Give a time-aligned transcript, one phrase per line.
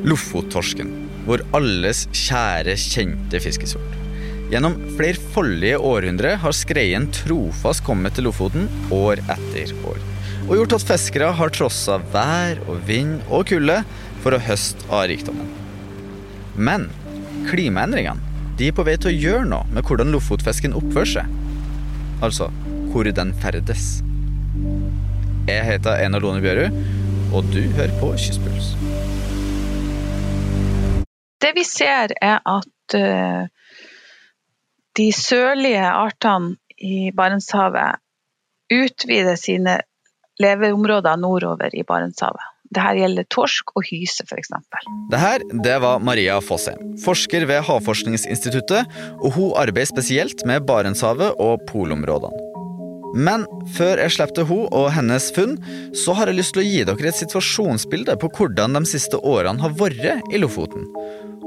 [0.00, 0.92] Lofottorsken,
[1.26, 3.96] vår alles kjære, kjente fiskesort.
[4.50, 8.64] Gjennom flerfoldige århundre har skreien trofast kommet til Lofoten
[8.94, 10.00] år etter år.
[10.48, 13.82] Og gjort at fiskere har trossa vær og vind og kulde
[14.24, 15.52] for å høste av rikdommen.
[16.56, 16.88] Men
[17.50, 18.24] klimaendringene
[18.58, 21.36] de er på vei til å gjøre noe med hvordan lofotfisken oppfører seg.
[22.24, 22.48] Altså
[22.90, 24.00] hvor den ferdes.
[25.46, 26.74] Jeg heter Einar Lone Bjørud,
[27.30, 28.74] og du hører på Kystpuls.
[31.50, 33.48] Det vi ser er at uh,
[34.94, 37.98] de sørlige artene i Barentshavet
[38.70, 39.80] utvider sine
[40.38, 42.44] leveområder nordover i Barentshavet.
[42.70, 44.52] Dette gjelder torsk og hyse f.eks.
[45.10, 48.86] Det her det var Maria Fosse, forsker ved Havforskningsinstituttet,
[49.18, 52.46] og hun arbeider spesielt med Barentshavet og polområdene.
[53.10, 53.42] Men
[53.74, 55.56] før jeg slipper hun og hennes funn,
[55.98, 59.58] så har jeg lyst til å gi dere et situasjonsbilde på hvordan de siste årene
[59.64, 60.86] har vært i Lofoten.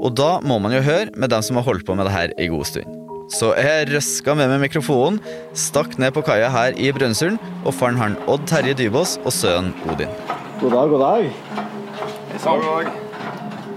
[0.04, 2.32] Og da må man jo høre med dem som har holdt på med det her
[2.36, 3.00] i god stund.
[3.32, 5.16] Så jeg røska med meg mikrofonen,
[5.56, 9.72] stakk ned på kaia her i Brønnøysund og fant han Odd Terje Dybås og sønnen
[9.88, 10.12] Odin.
[10.60, 11.30] God dag, god dag.
[12.44, 12.90] God dag.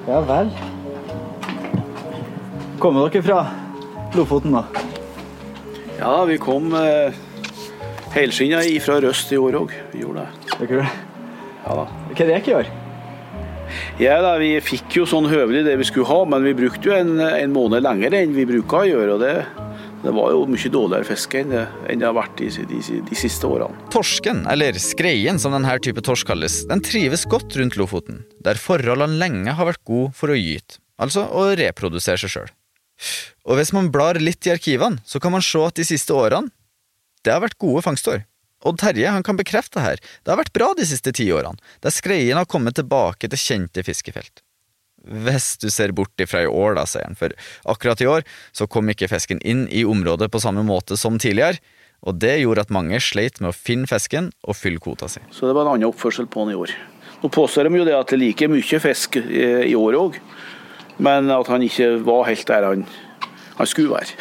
[0.07, 0.51] Ja vel.
[2.83, 3.39] Kommer dere fra
[4.17, 4.65] Lofoten, da?
[5.97, 7.15] Ja, vi kom eh,
[8.17, 9.71] helskinna fra Røst i år òg.
[9.95, 10.51] Vi gjorde det.
[10.59, 10.91] Dere det?
[11.63, 11.87] Ja da.
[11.87, 12.75] Hva er det dere gjør?
[14.01, 16.97] Ja da, Vi fikk jo sånn høvelig det vi skulle ha, men vi brukte jo
[16.97, 19.17] en, en måned lenger enn vi bruker å gjøre.
[19.17, 19.33] og det,
[20.03, 21.65] det var jo mye dårligere fiske enn det,
[22.05, 23.87] har vært de, de, de, siste årene.
[23.93, 29.19] Torsken, eller skreien som denne type torsk kalles, den trives godt rundt Lofoten, der forholdene
[29.19, 32.53] lenge har vært gode for å gyte, altså å reprodusere seg sjøl.
[33.47, 36.53] Og hvis man blar litt i arkivene, så kan man se at de siste årene,
[37.25, 38.23] det har vært gode fangstår.
[38.65, 40.01] Odd Terje han kan bekrefte her.
[40.23, 43.85] Det har vært bra de siste ti årene, der skreien har kommet tilbake til kjente
[43.85, 44.41] fiskefelt.
[45.07, 47.31] Hvis du ser bort ifra i år, da, sier han, for
[47.69, 51.61] akkurat i år så kom ikke fisken inn i området på samme måte som tidligere,
[52.05, 55.23] og det gjorde at mange sleit med å finne fisken og fylle kvota si.
[55.33, 56.73] Så det var en annen oppførsel på den i år.
[57.23, 60.19] Nå påstår de jo det at det er like mye fisk i år òg,
[61.01, 62.85] men at han ikke var helt der han,
[63.57, 64.17] han skulle være.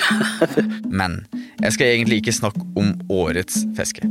[1.01, 1.21] men
[1.61, 4.09] jeg skal egentlig ikke snakke om årets fiske.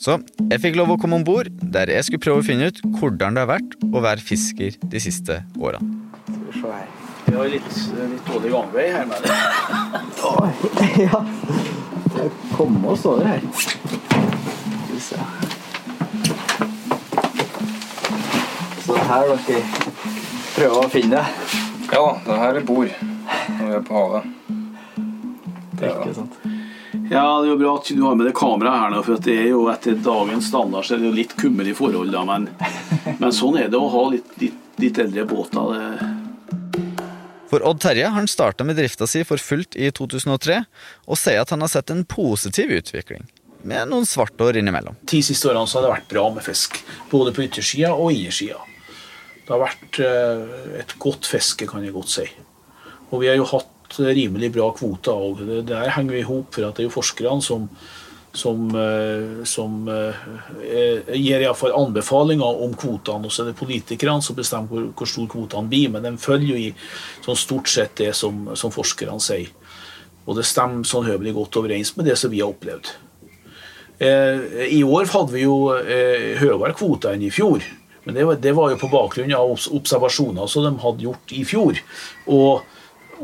[0.00, 0.16] Så
[0.50, 3.36] jeg fikk lov å komme om bord, der jeg skulle prøve å finne ut hvordan
[3.36, 6.00] det har vært å være fisker de siste årene.
[7.24, 9.30] Vi har litt, litt dårlig gangvei her med det.
[11.06, 11.20] ja.
[12.54, 13.40] Kom oss over her.
[13.58, 15.18] Skal vi se.
[18.84, 19.62] Så her dere
[20.54, 21.26] prøver å finne det.
[21.94, 24.30] Ja, det her er bord når vi er på havet.
[25.74, 26.38] Det er ikke sant.
[27.14, 29.34] Ja, det er jo bra at du har med det kameraet her nå, for det
[29.38, 32.48] er jo etter dagens standard så er det jo litt kummerlige forhold, da, men,
[33.20, 35.76] men, sånn er det å ha litt, litt, litt eldre båter.
[35.78, 36.80] Det.
[37.52, 40.56] For Odd Terje han starta med drifta si for fullt i 2003,
[41.06, 43.28] og sier at han har sett en positiv utvikling.
[43.62, 44.98] Med noen svartår innimellom.
[45.06, 46.80] De siste årene så har det vært bra med fisk.
[47.12, 48.58] Både på yttersida og innersida.
[49.44, 52.26] Det har vært eh, et godt fiske, kan jeg godt si.
[53.12, 55.12] Og vi har jo hatt rimelig bra kvoter.
[55.12, 57.68] og det Der henger i hop, for at det er jo forskerne som,
[58.32, 63.26] som, eh, som eh, gir iallfall anbefalinger om kvotene.
[63.26, 65.92] Og så er det politikerne som bestemmer hvor, hvor stor kvotene blir.
[65.94, 66.74] Men de følger jo i
[67.24, 69.52] sånn stort sett det som, som forskerne sier.
[70.24, 72.94] Og det stemmer sånn høvelig godt overens med det som vi har opplevd.
[74.02, 75.58] Eh, I år hadde vi jo
[76.40, 77.64] høyere kvoter enn i fjor.
[78.04, 81.44] Men det var, det var jo på bakgrunn av observasjoner som de hadde gjort i
[81.48, 81.78] fjor.
[82.28, 82.64] Og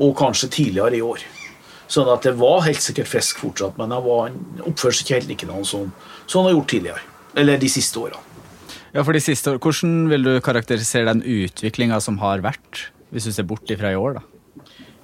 [0.01, 1.23] og kanskje tidligere i år.
[1.91, 5.31] Sånn at det var helt sikkert fisk fortsatt, men han, var, oppførte seg ikke helt
[5.33, 5.91] likedan som,
[6.27, 7.07] som han har gjort tidligere.
[7.41, 8.27] Eller de siste årene.
[8.91, 13.29] Ja, for de siste år, Hvordan vil du karakterisere den utviklinga som har vært, hvis
[13.29, 14.19] du ser bort ifra i år?
[14.19, 14.27] da?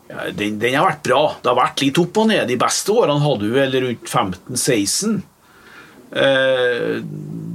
[0.07, 1.23] Ja, den, den, har vært bra.
[1.43, 2.45] Det har vært litt opp og ned.
[2.51, 5.17] De beste årene hadde vi vel rundt 15-16.
[6.17, 6.99] Eh,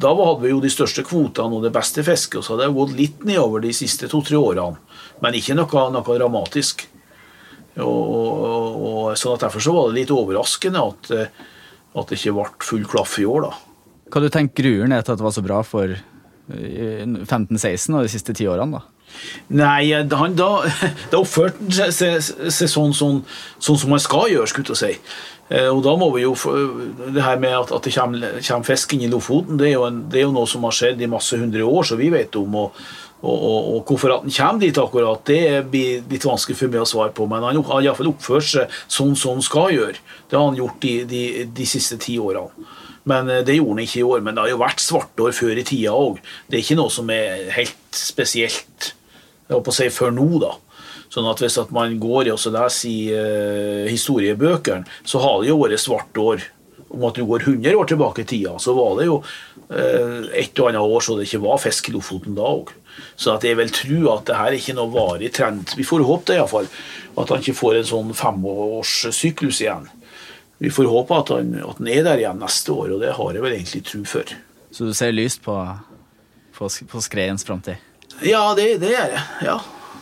[0.03, 2.75] da hadde vi jo de største kvotene og det beste fisket, og så hadde det
[2.75, 4.79] gått litt nedover de siste to-tre årene.
[5.23, 6.87] Men ikke noe, noe dramatisk.
[7.87, 11.43] Og, sånn at Derfor så var det litt overraskende at, eh,
[11.97, 13.49] at det ikke ble full klaff i år.
[13.49, 13.51] da.
[14.11, 15.95] Hva du tenker grunnen er til at det var så bra for
[16.51, 18.79] 15-16 og de siste ti årene?
[18.79, 19.00] da?
[19.57, 20.49] Nei, han, da,
[21.11, 22.21] da oppførte han seg,
[22.51, 23.21] sånn, sånn,
[23.59, 25.11] sånn, som man skal gjøre, skulle jeg si.
[25.51, 26.33] Eh, og da må vi jo,
[27.11, 29.87] Det her med at, at det kommer, kommer, fisk inn i Lofoten, det er, jo
[29.89, 32.39] en, det er jo noe som har skjedd i masse hundre år, så vi vet
[32.39, 32.59] om.
[32.65, 32.83] og
[33.21, 36.81] og, og, og, hvorfor at han kommer dit akkurat, det blir litt vanskelig for meg
[36.81, 37.27] å svare på.
[37.29, 39.99] Men han har iallfall oppført seg sånn som han skal gjøre.
[40.25, 41.21] Det har han gjort de, de,
[41.59, 42.65] de siste ti årene.
[43.09, 44.25] Men eh, Det gjorde han ikke i år.
[44.25, 46.17] Men det har jo vært svartår før i tida òg.
[46.49, 48.91] Det er ikke noe som er helt spesielt
[49.51, 50.53] Jeg håper å si før nå, da.
[51.11, 55.49] Sånn at hvis at man går i og leser i eh, historiebøkene, så har det
[55.49, 56.45] jo vært svart år.
[56.91, 59.17] Om at du går 100 år tilbake i tida, så var det jo
[59.75, 62.71] eh, et og annet år så det ikke var fisk i Lofoten da òg.
[63.19, 65.75] Så at jeg vil tro at det her er ikke noe varig trend.
[65.75, 66.71] Vi får håpe det iallfall.
[67.19, 69.91] At han ikke får en sånn femårssyklus igjen.
[70.63, 73.35] Vi får håpe at han, at han er der igjen neste år, og det har
[73.35, 74.35] jeg vel egentlig tro for.
[74.71, 75.59] Så du ser lyst på,
[76.55, 77.90] på, på skreiens framtid?
[78.25, 79.23] Ja, det, det gjør jeg.
[79.47, 79.57] Ja,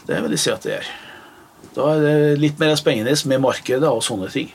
[0.07, 0.89] det vil jeg si at det gjør.
[1.75, 4.50] Da er det litt mer spennende med markedet og sånne ting.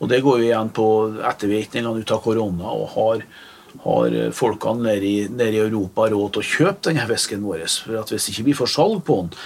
[0.00, 0.88] Og det går jo igjen på
[1.28, 2.72] ettervirkningene ut av korona.
[2.72, 3.24] og har,
[3.84, 7.66] har folkene nede i, nede i, Europa råd til å kjøpe denne fisken vår?
[7.84, 9.36] For at hvis ikke vi får salg på den,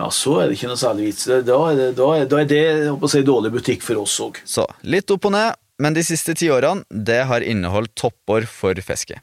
[0.00, 1.26] ja, så er det ikke noe særlig vits.
[1.46, 4.42] Da er det, da er, da er det si, dårlig butikk for oss òg.
[4.48, 8.78] Så litt opp og ned, men de siste ti årene det har inneholdt toppår for
[8.84, 9.20] fiske.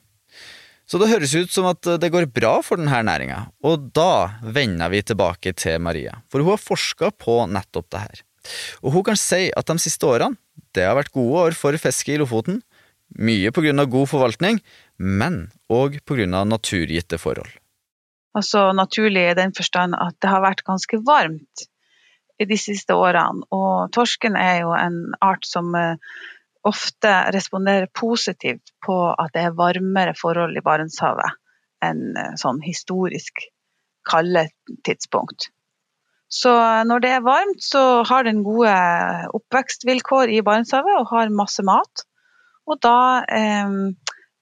[0.87, 4.91] Så det høres ut som at det går bra for denne næringa, og da vender
[4.93, 8.23] vi tilbake til Maria, for hun har forska på nettopp det her.
[8.79, 10.39] Og hun kan si at de siste årene
[10.75, 12.61] det har vært gode år for fisket i Lofoten,
[13.19, 14.59] mye på grunn av god forvaltning,
[14.97, 17.51] men òg på grunn av naturgitte forhold.
[18.37, 21.67] Altså naturlig i den forstand at det har vært ganske varmt
[22.37, 25.97] i de siste årene, og torsken er jo en art som eh,
[26.67, 31.37] ofte responderer positivt på at det er varmere forhold i Barentshavet
[31.85, 33.43] enn eh, sånn historisk
[34.07, 34.47] kalde
[34.87, 35.51] tidspunkt.
[36.27, 36.51] Så
[36.87, 38.73] når det er varmt, så har den gode
[39.37, 42.03] oppvekstvilkår i Barentshavet og har masse mat.
[42.67, 43.77] Og da eh,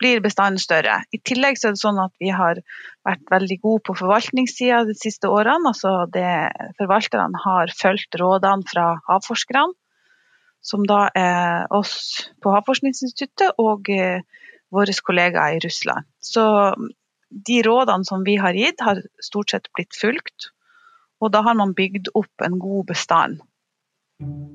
[0.02, 1.00] blir bestanden større.
[1.14, 2.60] I tillegg så er det sånn at vi har
[3.08, 5.72] vært veldig gode på forvaltningssida de siste årene.
[5.72, 6.28] Altså det,
[6.80, 9.76] forvalterne har fulgt rådene fra havforskerne,
[10.66, 14.24] som da er oss på Havforskningsinstituttet og eh,
[14.74, 16.08] våre kollegaer i Russland.
[16.24, 16.44] Så
[17.30, 20.50] de rådene som vi har gitt, har stort sett blitt fulgt.
[21.22, 23.44] Og da har man bygd opp en god bestand.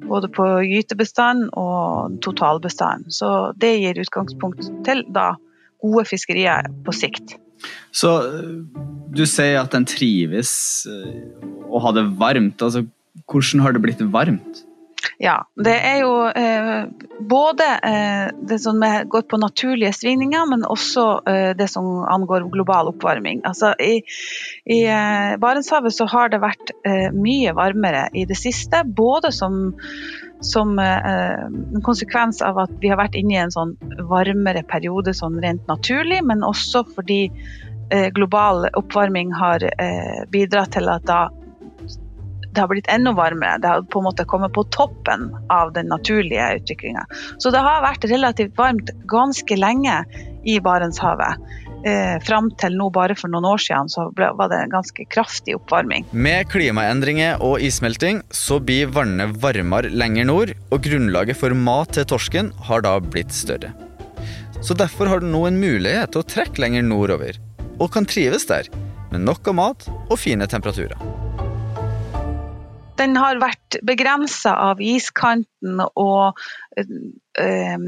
[0.09, 3.11] Både på gytebestand og totalbestand.
[3.15, 5.35] Så det gir utgangspunkt til da
[5.81, 7.37] gode fiskerier på sikt.
[7.95, 8.57] Så eh,
[9.15, 10.53] du sier at den trives
[11.71, 12.63] og har det varmt.
[12.67, 12.83] Altså,
[13.31, 14.65] hvordan har det blitt varmt?
[15.21, 16.87] Ja, det er jo eh,
[17.29, 22.89] både eh, det som går på naturlige svingninger, men også eh, det som angår global
[22.89, 23.43] oppvarming.
[23.45, 23.99] Altså, I
[24.65, 29.75] i eh, Barentshavet så har det vært eh, mye varmere i det siste, både som,
[30.41, 33.75] som eh, en konsekvens av at vi har vært inne i en sånn
[34.09, 37.27] varmere periode sånn rent naturlig, men også fordi
[38.15, 39.65] global oppvarming har
[40.31, 41.25] bidratt til at da
[42.53, 43.59] det har blitt enda varmere.
[43.63, 47.07] Det har på en måte kommet på toppen av den naturlige utviklinga.
[47.39, 50.03] Så det har vært relativt varmt ganske lenge
[50.45, 51.51] i Barentshavet.
[51.87, 55.07] Eh, fram til nå, bare for noen år siden, så ble, var det en ganske
[55.15, 56.05] kraftig oppvarming.
[56.13, 62.05] Med klimaendringer og issmelting så blir vannet varmere lenger nord, og grunnlaget for mat til
[62.11, 63.73] torsken har da blitt større.
[64.61, 67.41] Så derfor har den nå en mulighet til å trekke lenger nordover,
[67.81, 68.69] og kan trives der,
[69.11, 71.30] med nok av mat og fine temperaturer
[73.01, 76.41] den har vært begrensa av iskanten og
[76.77, 77.79] eh,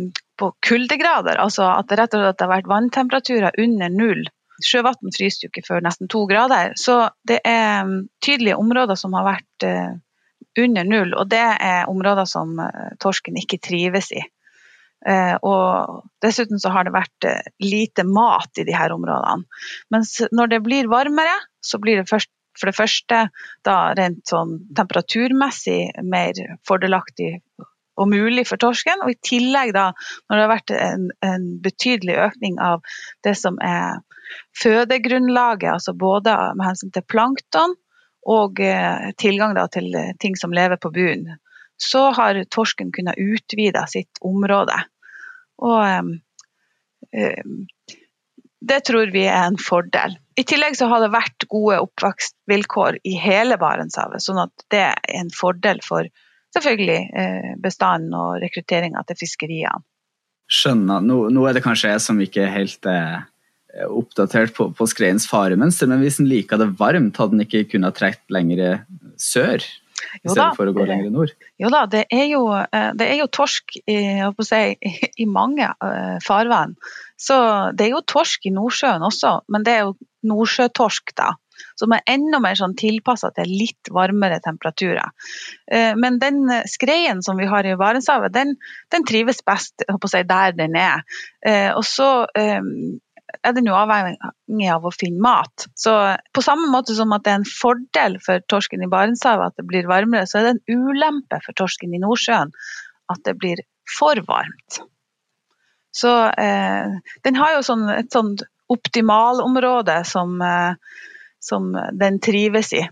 [0.41, 1.41] på kuldegrader.
[1.43, 4.25] Altså at det rett og slett har vært vanntemperaturer under null.
[4.63, 6.77] Sjøvann fryser jo ikke før nesten to grader.
[6.79, 9.93] Så det er mm, tydelige områder som har vært eh,
[10.59, 14.23] under null, og det er områder som eh, torsken ikke trives i.
[15.03, 19.49] Uh, og dessuten så har det vært uh, lite mat i de her områdene.
[19.91, 23.19] Mens når det blir varmere, så blir det først for det første
[23.67, 27.35] da rent sånn temperaturmessig mer fordelaktig
[28.01, 29.05] og mulig for torsken.
[29.05, 29.91] Og i tillegg, da,
[30.29, 32.83] når det har vært en, en betydelig økning av
[33.27, 34.01] det som er
[34.63, 37.77] fødegrunnlaget, altså både med hensyn til plankton
[38.33, 39.91] og eh, tilgang da, til
[40.23, 41.41] ting som lever på bunnen,
[41.83, 44.77] så har torsken kunnet utvide sitt område.
[45.63, 46.13] Og eh,
[47.13, 47.97] eh,
[48.63, 50.17] det tror vi er en fordel.
[50.39, 55.17] I tillegg så har det vært gode oppvekstvilkår i hele Barentshavet, sånn at det er
[55.19, 56.09] en fordel for
[56.57, 59.85] selvfølgelig eh, bestanden og rekrutteringa til fiskeriene.
[60.53, 61.05] Skjønner.
[61.05, 63.21] Nå, nå, er det kanskje jeg som ikke er helt eh,
[63.89, 67.97] oppdatert på, på skreiens faremønster, men hvis den liker det varmt, hadde den ikke kunnet
[68.01, 68.83] trukket lenger
[69.21, 69.65] sør?
[70.21, 71.33] i stedet for å gå lenger nord?
[71.61, 73.99] Jo da, det er jo, eh, det er jo torsk i,
[74.47, 74.63] si,
[75.23, 76.75] i mange uh, farvann.
[77.21, 77.37] Så
[77.77, 79.95] det er jo torsk i Nordsjøen også, men det er jo
[80.29, 81.33] nordsjøtorsk, da.
[81.79, 85.13] Som er enda mer sånn tilpassa til litt varmere temperaturer.
[85.71, 88.57] Uh, men den skreien som vi har i Barentshavet, den,
[88.95, 91.05] den, trives best si, der den er.
[91.47, 92.11] Uh, og så
[93.41, 95.67] er den jo avhengig av å finne mat.
[95.79, 95.95] Så
[96.35, 99.69] på samme måte som at det er en fordel for torsken i Barentshavet at det
[99.71, 102.53] blir varmere, så er det en ulempe for torsken i Nordsjøen
[103.13, 103.63] at det blir
[103.99, 104.83] for varmt.
[105.93, 106.11] Så
[106.41, 106.93] eh,
[107.27, 110.75] den har jo sånn, et sånt optimalområde som, eh,
[111.41, 112.85] som den trives i.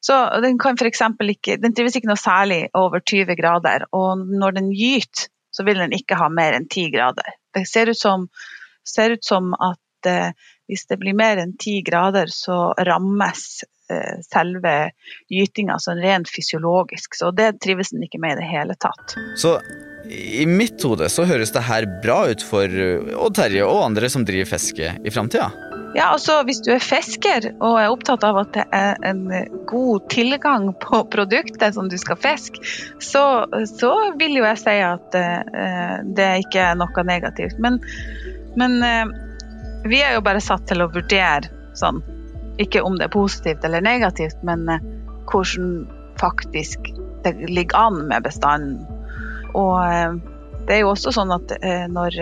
[0.00, 3.84] Så den kan for ikke Den trives ikke noe særlig over 20 grader.
[3.92, 7.36] Og når den gyter, så vil den ikke ha mer enn 10 grader.
[7.54, 8.28] Det ser ut som,
[8.86, 10.32] ser ut som at eh,
[10.70, 13.64] hvis det blir mer enn 10 grader, så rammes
[14.26, 14.74] selve
[15.32, 17.16] gytinga sånn rent fysiologisk.
[17.18, 19.16] Så det trives den ikke med i det hele tatt.
[19.40, 19.56] Så
[20.10, 24.24] i mitt hode så høres det her bra ut for Odd Terje og andre som
[24.26, 25.50] driver fiske i framtida?
[25.94, 29.24] Ja, altså Hvis du er fisker og er opptatt av at det er en
[29.70, 32.62] god tilgang på produktet som du skal fiske,
[33.02, 33.24] så,
[33.66, 37.58] så vil jo jeg si at uh, det ikke er noe negativt.
[37.62, 37.80] Men,
[38.60, 39.10] men uh,
[39.90, 41.98] vi er jo bare satt til å vurdere sånn,
[42.60, 44.82] ikke om det er positivt eller negativt, men uh,
[45.30, 45.86] hvordan
[46.20, 46.92] faktisk
[47.24, 48.86] det ligger an med bestanden.
[49.56, 49.80] Og
[50.68, 51.52] det er jo også sånn at
[51.92, 52.16] når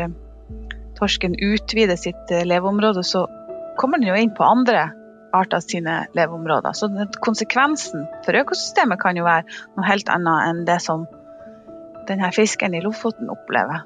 [0.99, 3.25] torsken utvider sitt leveområde, så
[3.79, 4.89] kommer den jo inn på andre
[5.33, 6.73] arter sine leveområder.
[6.73, 6.89] Så
[7.21, 11.07] konsekvensen for økosystemet kan jo være noe helt annet enn det som
[12.09, 13.85] denne fisken i Lofoten opplever.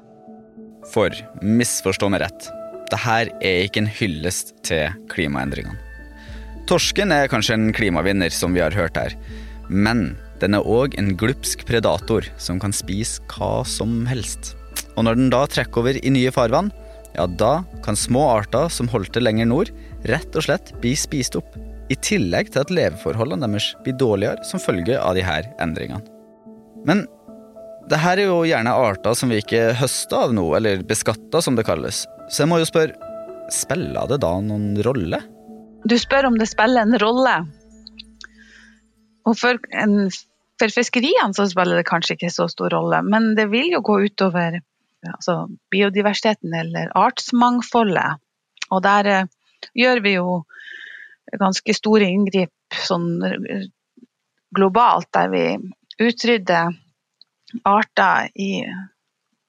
[0.93, 2.49] For misforstå meg rett,
[2.91, 5.82] dette er ikke en hyllest til klimaendringene.
[6.63, 9.15] Torsken er kanskje en klimavinner, som vi har hørt her,
[9.67, 14.53] men den er òg en glupsk predator som kan spise hva som helst.
[14.95, 16.71] Og når den da trekker over i nye farvann,
[17.13, 19.73] ja, da kan små arter som holdt det lenger nord,
[20.07, 21.51] rett og slett bli spist opp.
[21.91, 26.01] I tillegg til at leveforholdene deres blir dårligere som følge av de her endringene.
[26.87, 27.05] Men
[27.91, 31.59] det her er jo gjerne arter som vi ikke høster av nå, eller beskatter som
[31.59, 32.05] det kalles.
[32.31, 32.95] Så jeg må jo spørre,
[33.51, 35.19] spiller det da noen rolle?
[35.83, 37.33] Du spør om det spiller en rolle.
[39.27, 40.07] Og for, en,
[40.59, 43.99] for fiskeriene så spiller det kanskje ikke så stor rolle, men det vil jo gå
[44.07, 44.59] utover
[45.03, 48.19] altså biodiversiteten eller artsmangfoldet.
[48.71, 49.31] Og der eh,
[49.75, 50.37] gjør vi jo
[51.39, 53.67] ganske store inngrip sånn eh,
[54.55, 55.45] globalt, der vi
[56.03, 56.71] utrydder
[57.67, 58.63] arter i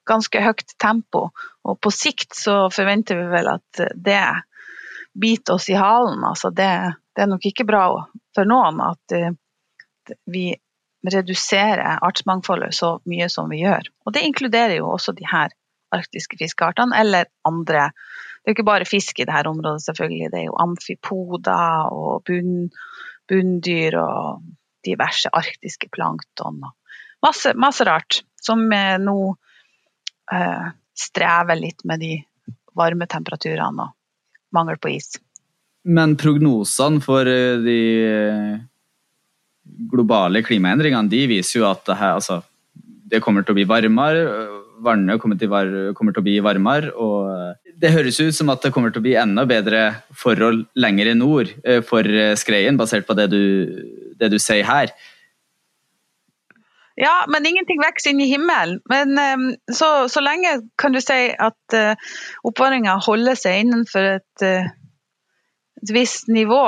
[0.05, 1.29] ganske høyt tempo.
[1.65, 4.21] Og på sikt så forventer vi vel at det
[5.21, 6.23] biter oss i halen.
[6.23, 6.71] Altså det,
[7.15, 7.85] det er nok ikke bra
[8.35, 9.31] for noen at eh,
[10.31, 10.49] vi
[11.05, 13.87] reduserer artsmangfoldet så mye som vi gjør.
[14.05, 15.53] Og det inkluderer jo også de her
[15.95, 17.89] arktiske fiskeartene, eller andre.
[18.41, 20.31] Det er jo ikke bare fisk i dette området, selvfølgelig.
[20.33, 22.69] Det er jo amfipoder og bunn,
[23.29, 24.45] bunndyr og
[24.85, 26.61] diverse arktiske plankton.
[27.25, 29.19] Masse, masse rart som nå
[30.33, 32.17] eh, strever litt med de
[32.75, 33.93] varme temperaturene og
[34.55, 35.15] mangel på is.
[35.85, 37.79] Men prognosene for eh, de
[39.91, 42.41] globale klimaendringene de viser jo at det, her, altså,
[43.11, 44.25] det kommer til å bli varmere.
[44.85, 45.51] Vannet kommer til,
[45.97, 46.91] kommer til, å bli varmere.
[46.97, 49.83] og Det høres ut som at det kommer til å bli enda bedre
[50.17, 52.05] forhold lenger i nord eh, for
[52.39, 53.43] skreien, basert på det du,
[54.17, 54.93] det du sier her.
[56.95, 58.79] Ja, men ingenting vokser inn i himmelen.
[58.91, 62.13] Men um, så, så, lenge kan du si at uh,
[62.47, 64.69] oppvarminga holder seg innenfor et, uh,
[65.81, 66.63] et visst nivå,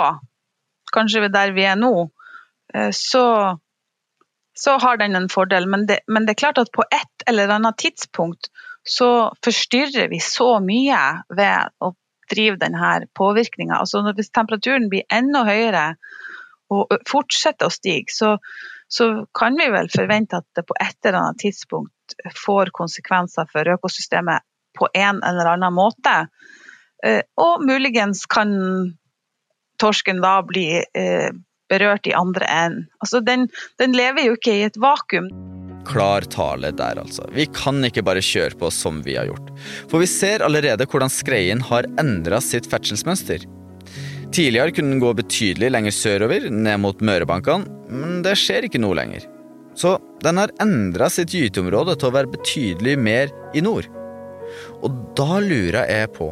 [0.92, 2.10] kanskje der vi er nå,
[2.74, 3.58] Eh, så,
[4.54, 5.68] så har den en fordel.
[5.68, 8.52] Men det, men det, er klart at på et eller annet tidspunkt
[8.88, 11.00] så forstyrrer vi så mye
[11.36, 11.94] ved å
[12.32, 13.80] drive denne påvirkninga.
[13.80, 15.90] Altså hvis temperaturen blir enda høyere
[16.72, 18.36] og fortsetter å stige, så,
[18.88, 22.16] så kan vi vel forvente at det på et eller annet tidspunkt
[22.46, 24.46] får konsekvenser for økosystemet
[24.80, 26.16] på en eller annen måte.
[27.06, 28.54] Eh, og muligens kan
[29.82, 31.30] torsken da bli eh,
[31.70, 32.88] berørt i andre enden.
[33.04, 33.48] Altså, den,
[33.82, 35.30] den lever jo ikke i et vakuum.
[35.88, 37.28] Klar tale der, altså.
[37.32, 39.54] Vi kan ikke bare kjøre på som vi har gjort.
[39.92, 43.46] For vi ser allerede hvordan skreien har endra sitt ferdselsmønster.
[44.36, 48.92] Tidligere kunne den gå betydelig lenger sørover, ned mot Mørebankene, men det skjer ikke nå
[48.98, 49.26] lenger.
[49.78, 53.88] Så den har endra sitt gyteområde til å være betydelig mer i nord.
[54.82, 56.32] Og da lurer jeg på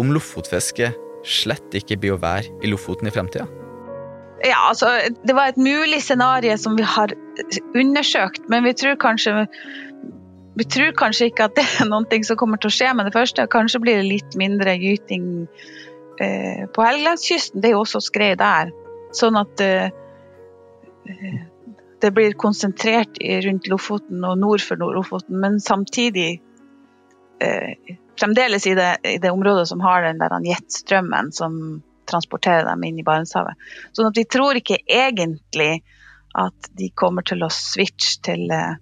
[0.00, 0.92] om lofotfiske
[1.26, 3.46] slett ikke blir å være i Lofoten i fremtida?
[4.46, 4.88] Ja, altså,
[5.26, 7.12] det var et mulig scenario som vi har
[7.76, 9.44] undersøkt, men vi tror kanskje
[10.58, 13.14] vi tror kanskje ikke at det er noe som kommer til å skje med det
[13.14, 13.46] første.
[13.52, 15.46] Kanskje blir det litt mindre gyting
[16.20, 17.60] eh, på Helgelandskysten.
[17.60, 18.72] Det er jo også skred der.
[19.16, 19.90] Sånn at eh,
[22.00, 25.40] det blir konsentrert rundt Lofoten og nord for Lofoten.
[25.42, 26.40] Men samtidig
[27.42, 32.84] eh, fremdeles i det, i det, området som har den der jetstrømmen som transporterer dem
[32.84, 33.58] inn i Barentshavet.
[33.92, 35.82] Sånn at vi tror ikke egentlig
[36.38, 38.76] at de kommer til å switche til, eh,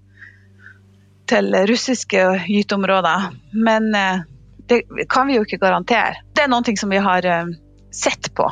[1.28, 3.30] til russiske gyteområder.
[3.52, 4.26] Men eh,
[4.68, 6.22] det kan vi jo ikke garantere.
[6.36, 7.52] Det er noe som vi har eh,
[7.94, 8.48] sett på.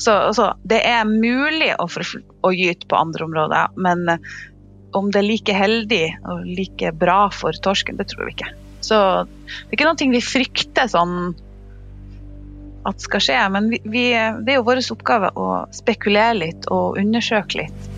[0.00, 4.06] Så altså, det er mulig å, å gyte på andre områder, men
[4.96, 8.50] om det er like heldig og like bra for torsken, det tror vi ikke.
[8.80, 8.96] Så
[9.28, 11.16] det er ikke noe vi frykter sånn
[12.88, 16.96] at skal skje, men vi, vi, det er jo vår oppgave å spekulere litt og
[17.00, 17.88] undersøke litt.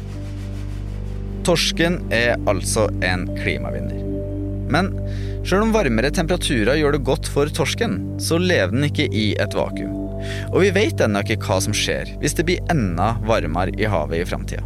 [1.47, 4.03] Torsken er altså en klimavinner.
[4.73, 4.91] Men
[5.43, 9.57] sjøl om varmere temperaturer gjør det godt for torsken, så lever den ikke i et
[9.57, 9.99] vakuum.
[10.53, 14.23] Og vi vet ennå ikke hva som skjer hvis det blir enda varmere i havet
[14.23, 14.63] i framtida.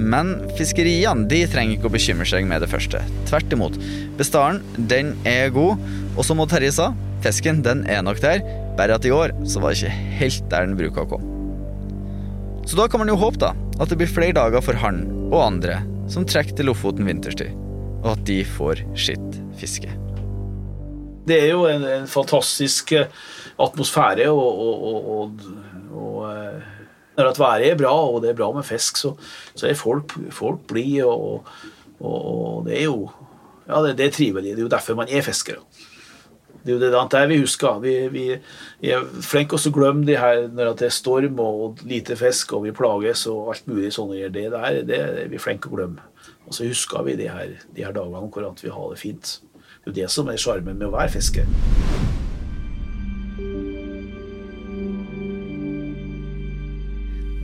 [0.00, 3.02] Men fiskeriene de trenger ikke å bekymre seg med det første.
[3.28, 3.76] Tvert imot.
[4.16, 5.82] Bestanden den er god,
[6.16, 6.90] og som Odd Terje sa,
[7.24, 8.40] fisken den er nok der,
[8.78, 11.36] bare at i år så var det ikke helt der den bruker å komme.
[12.68, 15.40] Så da kan man jo håpe da, at det blir flere dager for han og
[15.42, 17.52] andre som trekker til Lofoten vinterstid,
[18.02, 19.90] og at de får sitt fiske.
[21.28, 23.10] Det er jo en, en fantastisk eh,
[23.60, 25.48] atmosfære og, og, og,
[25.90, 26.70] og eh,
[27.20, 29.14] når at været er bra, og det er bra med fisk, så,
[29.54, 31.04] så er folk, folk blide.
[31.04, 31.44] Og,
[32.66, 33.10] det er jo
[33.68, 34.50] ja, det, det, trivelig.
[34.50, 35.60] Det er jo derfor man er fiskere.
[36.64, 37.78] Det er jo det der vi husker.
[37.78, 38.24] Vi, vi,
[38.90, 42.64] er flinke til å glemme det her når det er storm og lite fisk og
[42.66, 44.12] vi plages og alt mulig sånn.
[44.32, 46.08] Det der det er vi flinke til å glemme.
[46.50, 49.36] Og så husker vi de her, de her dagene hvor vi har det fint.
[49.84, 51.46] Det er jo det som er sjarmen med å være fisker.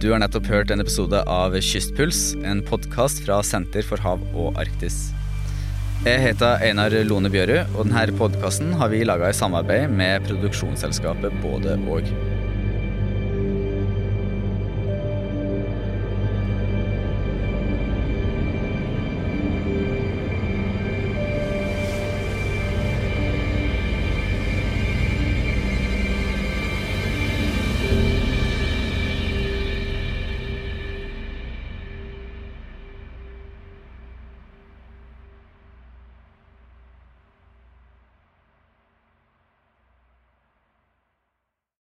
[0.02, 4.58] Du har nettopp hørt en episode av Kystpuls, en podkast fra Senter for hav og
[4.58, 5.12] Arktis.
[6.02, 11.38] Jeg heter Einar Lone Bjørud, og denne podkasten har vi laga i samarbeid med produksjonsselskapet
[11.46, 12.10] Både og.